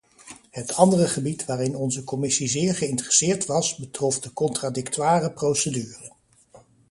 Het 0.51 0.75
andere 0.75 1.07
gebied 1.07 1.45
waarin 1.45 1.75
onze 1.75 2.03
commissie 2.03 2.47
zeer 2.47 2.75
geïnteresseerd 2.75 3.45
was 3.45 3.75
betrof 3.75 4.19
de 4.19 4.33
contradictoire 4.33 5.31
procedure. 5.31 6.11